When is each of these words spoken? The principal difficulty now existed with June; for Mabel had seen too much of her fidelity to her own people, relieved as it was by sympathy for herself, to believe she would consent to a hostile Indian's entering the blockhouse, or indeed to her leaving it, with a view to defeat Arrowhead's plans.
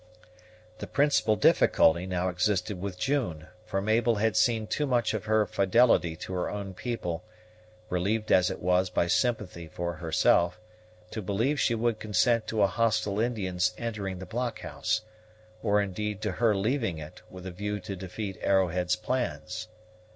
The 0.79 0.87
principal 0.87 1.35
difficulty 1.35 2.07
now 2.07 2.29
existed 2.29 2.81
with 2.81 2.97
June; 2.97 3.49
for 3.67 3.83
Mabel 3.83 4.15
had 4.15 4.35
seen 4.35 4.65
too 4.65 4.87
much 4.87 5.13
of 5.13 5.25
her 5.25 5.45
fidelity 5.45 6.15
to 6.15 6.33
her 6.33 6.49
own 6.49 6.73
people, 6.73 7.23
relieved 7.87 8.31
as 8.31 8.49
it 8.49 8.63
was 8.63 8.89
by 8.89 9.05
sympathy 9.05 9.67
for 9.67 9.93
herself, 9.97 10.59
to 11.11 11.21
believe 11.21 11.59
she 11.59 11.75
would 11.75 11.99
consent 11.99 12.47
to 12.47 12.63
a 12.63 12.65
hostile 12.67 13.19
Indian's 13.19 13.75
entering 13.77 14.17
the 14.17 14.25
blockhouse, 14.25 15.01
or 15.61 15.79
indeed 15.79 16.19
to 16.23 16.31
her 16.31 16.55
leaving 16.55 16.97
it, 16.97 17.21
with 17.29 17.45
a 17.45 17.51
view 17.51 17.79
to 17.81 17.95
defeat 17.95 18.39
Arrowhead's 18.41 18.95
plans. 18.95 19.67